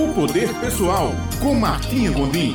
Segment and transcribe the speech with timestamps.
[0.00, 1.10] O Poder Pessoal,
[1.42, 2.54] com Martinha Gondim.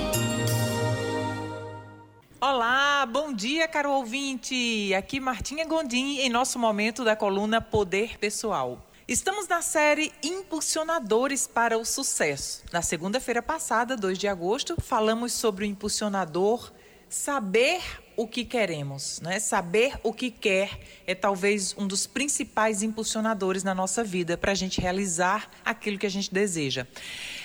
[2.42, 4.92] Olá, bom dia, caro ouvinte.
[4.96, 8.84] Aqui Martinha Gondim em nosso momento da coluna Poder Pessoal.
[9.08, 12.64] Estamos na série Impulsionadores para o Sucesso.
[12.74, 16.72] Na segunda-feira passada, 2 de agosto, falamos sobre o impulsionador
[17.08, 17.84] saber
[18.18, 19.40] o que queremos, né?
[19.40, 24.56] Saber o que quer é talvez um dos principais impulsionadores na nossa vida para a
[24.56, 26.88] gente realizar aquilo que a gente deseja.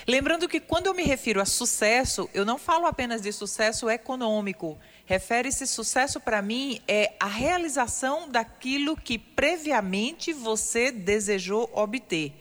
[0.07, 4.77] Lembrando que quando eu me refiro a sucesso, eu não falo apenas de sucesso econômico.
[5.05, 12.33] Refere-se sucesso para mim é a realização daquilo que previamente você desejou obter.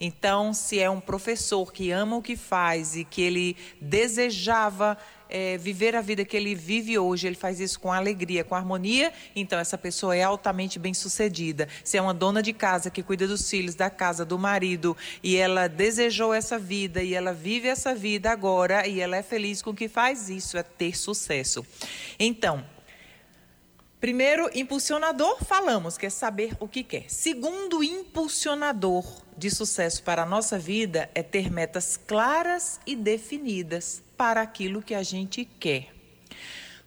[0.00, 4.96] Então, se é um professor que ama o que faz e que ele desejava
[5.30, 9.12] é, viver a vida que ele vive hoje, ele faz isso com alegria, com harmonia,
[9.36, 11.68] então essa pessoa é altamente bem sucedida.
[11.84, 15.36] Se é uma dona de casa que cuida dos filhos, da casa, do marido, e
[15.36, 19.70] ela desejou essa vida e ela vive essa vida agora e ela é feliz com
[19.70, 21.64] o que faz, isso é ter sucesso.
[22.18, 22.64] Então,
[24.00, 27.10] Primeiro, impulsionador, falamos, que é saber o que quer.
[27.10, 29.04] Segundo, impulsionador
[29.40, 34.94] de sucesso para a nossa vida é ter metas claras e definidas para aquilo que
[34.94, 35.94] a gente quer.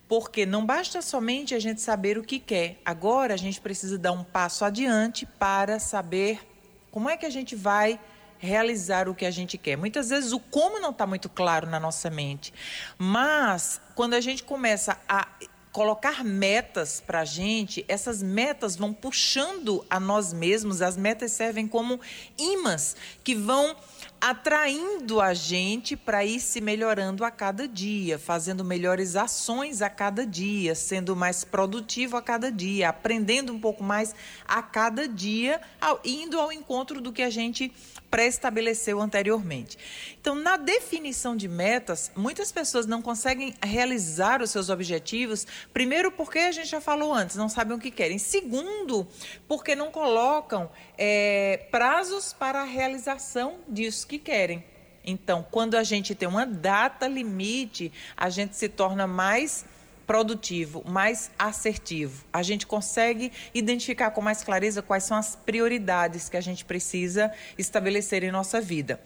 [0.08, 4.12] Porque não basta somente a gente saber o que quer, agora a gente precisa dar
[4.12, 6.48] um passo adiante para saber
[6.92, 8.00] como é que a gente vai
[8.38, 9.76] realizar o que a gente quer.
[9.76, 12.54] Muitas vezes o como não está muito claro na nossa mente,
[13.00, 15.28] mas quando a gente começa a
[15.74, 21.68] colocar metas para a gente, essas metas vão puxando a nós mesmos, as metas servem
[21.68, 22.00] como
[22.38, 23.76] imãs que vão
[24.26, 30.26] atraindo a gente para ir se melhorando a cada dia, fazendo melhores ações a cada
[30.26, 34.16] dia, sendo mais produtivo a cada dia, aprendendo um pouco mais
[34.48, 35.60] a cada dia,
[36.06, 37.70] indo ao encontro do que a gente
[38.10, 39.78] pré-estabeleceu anteriormente.
[40.22, 46.38] Então, na definição de metas, muitas pessoas não conseguem realizar os seus objetivos, primeiro porque
[46.38, 48.20] a gente já falou antes, não sabem o que querem.
[48.20, 49.06] Segundo,
[49.50, 54.64] porque não colocam é, prazos para a realização disso que querem.
[55.04, 59.66] Então, quando a gente tem uma data limite, a gente se torna mais
[60.06, 62.24] produtivo, mais assertivo.
[62.32, 67.32] A gente consegue identificar com mais clareza quais são as prioridades que a gente precisa
[67.58, 69.02] estabelecer em nossa vida.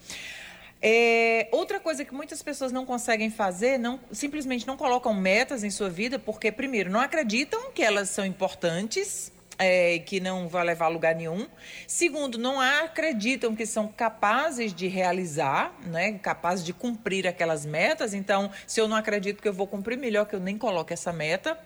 [0.82, 5.72] É, outra coisa que muitas pessoas não conseguem fazer, não, simplesmente não colocam metas em
[5.72, 10.86] sua vida, porque, primeiro, não acreditam que elas são importantes, é, que não vai levar
[10.86, 11.48] a lugar nenhum.
[11.88, 18.14] Segundo, não acreditam que são capazes de realizar, né, capazes de cumprir aquelas metas.
[18.14, 21.12] Então, se eu não acredito que eu vou cumprir, melhor que eu nem coloque essa
[21.12, 21.58] meta.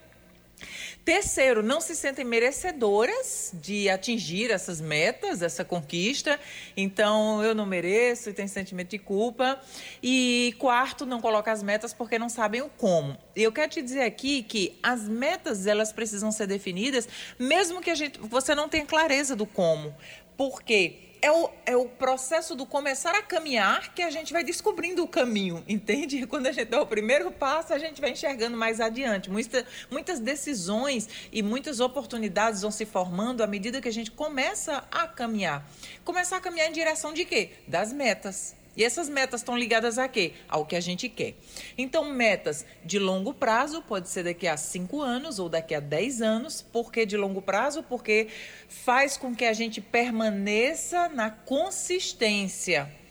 [1.04, 6.38] Terceiro, não se sentem merecedoras de atingir essas metas, essa conquista.
[6.76, 9.60] Então, eu não mereço e tem sentimento de culpa.
[10.02, 13.16] E quarto, não coloca as metas porque não sabem o como.
[13.34, 17.08] Eu quero te dizer aqui que as metas, elas precisam ser definidas,
[17.38, 19.94] mesmo que a gente, você não tenha clareza do como.
[20.36, 21.11] Por quê?
[21.22, 25.08] É o, é o processo do começar a caminhar que a gente vai descobrindo o
[25.08, 26.26] caminho, entende?
[26.26, 29.30] Quando a gente dá o primeiro passo, a gente vai enxergando mais adiante.
[29.30, 34.84] Muita, muitas decisões e muitas oportunidades vão se formando à medida que a gente começa
[34.90, 35.64] a caminhar.
[36.04, 37.50] Começar a caminhar em direção de quê?
[37.68, 38.60] Das metas.
[38.76, 40.32] E essas metas estão ligadas a quê?
[40.48, 41.34] Ao que a gente quer.
[41.76, 46.22] Então, metas de longo prazo, pode ser daqui a 5 anos ou daqui a 10
[46.22, 46.62] anos.
[46.62, 47.82] Por que de longo prazo?
[47.82, 48.28] Porque
[48.68, 53.01] faz com que a gente permaneça na consistência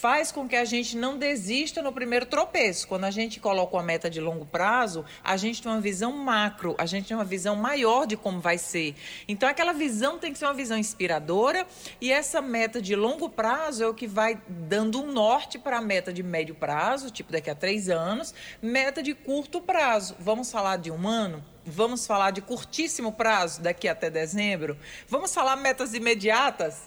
[0.00, 2.86] faz com que a gente não desista no primeiro tropeço.
[2.86, 6.74] Quando a gente coloca uma meta de longo prazo, a gente tem uma visão macro,
[6.76, 8.94] a gente tem uma visão maior de como vai ser.
[9.26, 11.66] Então, aquela visão tem que ser uma visão inspiradora
[11.98, 15.82] e essa meta de longo prazo é o que vai dando um norte para a
[15.82, 20.14] meta de médio prazo, tipo daqui a três anos, meta de curto prazo.
[20.20, 21.42] Vamos falar de um ano?
[21.64, 24.76] Vamos falar de curtíssimo prazo, daqui até dezembro?
[25.08, 26.82] Vamos falar metas imediatas?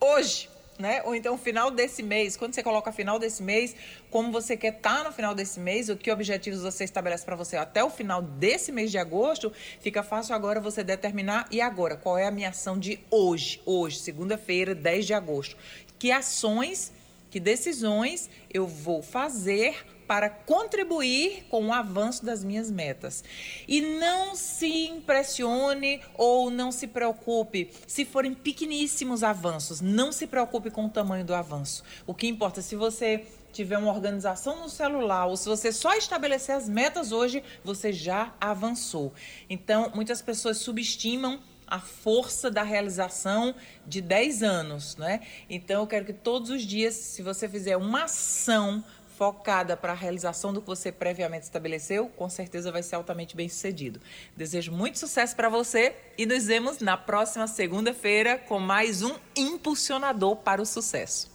[0.00, 1.02] Hoje, né?
[1.04, 3.74] Ou então final desse mês, quando você coloca final desse mês,
[4.10, 7.36] como você quer estar tá no final desse mês, o que objetivos você estabelece para
[7.36, 11.96] você até o final desse mês de agosto, fica fácil agora você determinar e agora,
[11.96, 15.56] qual é a minha ação de hoje, hoje, segunda-feira, 10 de agosto.
[15.98, 16.92] Que ações,
[17.30, 23.24] que decisões eu vou fazer para contribuir com o avanço das minhas metas.
[23.66, 29.80] E não se impressione ou não se preocupe se forem pequeníssimos avanços.
[29.80, 31.82] Não se preocupe com o tamanho do avanço.
[32.06, 36.54] O que importa, se você tiver uma organização no celular ou se você só estabelecer
[36.54, 39.12] as metas hoje, você já avançou.
[39.48, 43.54] Então, muitas pessoas subestimam a força da realização
[43.86, 45.20] de 10 anos, né?
[45.48, 48.84] Então eu quero que todos os dias, se você fizer uma ação
[49.16, 53.48] focada para a realização do que você previamente estabeleceu, com certeza vai ser altamente bem
[53.48, 54.00] sucedido.
[54.36, 60.36] Desejo muito sucesso para você e nos vemos na próxima segunda-feira com mais um impulsionador
[60.36, 61.33] para o sucesso.